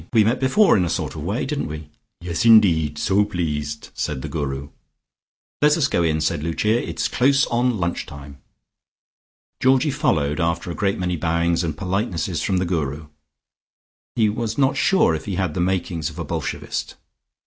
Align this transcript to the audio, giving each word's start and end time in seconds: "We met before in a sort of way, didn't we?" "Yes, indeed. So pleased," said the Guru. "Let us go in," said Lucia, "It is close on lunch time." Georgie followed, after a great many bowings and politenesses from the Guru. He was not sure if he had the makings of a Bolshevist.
"We 0.13 0.23
met 0.23 0.39
before 0.39 0.75
in 0.75 0.83
a 0.83 0.89
sort 0.89 1.13
of 1.15 1.21
way, 1.21 1.45
didn't 1.45 1.67
we?" 1.67 1.87
"Yes, 2.21 2.43
indeed. 2.43 2.97
So 2.97 3.23
pleased," 3.23 3.89
said 3.93 4.23
the 4.23 4.27
Guru. 4.27 4.69
"Let 5.61 5.77
us 5.77 5.87
go 5.87 6.01
in," 6.01 6.21
said 6.21 6.41
Lucia, 6.41 6.81
"It 6.89 6.99
is 6.99 7.07
close 7.07 7.45
on 7.51 7.77
lunch 7.77 8.07
time." 8.07 8.39
Georgie 9.59 9.91
followed, 9.91 10.39
after 10.39 10.71
a 10.71 10.75
great 10.75 10.97
many 10.97 11.17
bowings 11.17 11.63
and 11.63 11.77
politenesses 11.77 12.41
from 12.41 12.57
the 12.57 12.65
Guru. 12.65 13.09
He 14.15 14.27
was 14.27 14.57
not 14.57 14.75
sure 14.75 15.13
if 15.13 15.25
he 15.25 15.35
had 15.35 15.53
the 15.53 15.59
makings 15.61 16.09
of 16.09 16.17
a 16.17 16.25
Bolshevist. 16.25 16.95